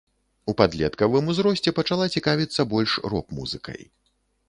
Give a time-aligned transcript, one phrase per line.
[0.51, 3.81] У падлеткавым узросце, пачала цікавіцца больш рок-музыкай.